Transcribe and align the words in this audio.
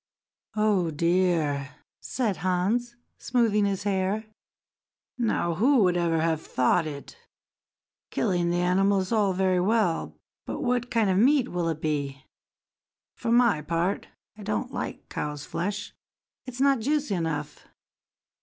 "Oh, 0.55 0.89
dear!" 0.89 1.75
said 1.99 2.37
Hans, 2.37 2.95
smoothing 3.19 3.65
his 3.65 3.83
hair. 3.83 4.25
"Now 5.19 5.53
who 5.53 5.83
would 5.83 5.95
ever 5.95 6.21
have 6.21 6.41
thought 6.41 6.87
it! 6.87 7.17
Killing 8.09 8.49
the 8.49 8.61
animal 8.61 9.01
is 9.01 9.11
all 9.11 9.31
very 9.33 9.59
well, 9.59 10.17
but 10.47 10.61
what 10.61 10.89
kind 10.89 11.11
of 11.11 11.19
meat 11.19 11.49
will 11.49 11.69
it 11.69 11.81
be? 11.81 12.25
For 13.15 13.31
my 13.31 13.61
part, 13.61 14.07
I 14.35 14.41
don't 14.41 14.73
like 14.73 15.07
cow's 15.07 15.45
flesh; 15.45 15.93
it's 16.47 16.59
not 16.59 16.79
juicy 16.79 17.13
enough. 17.13 17.67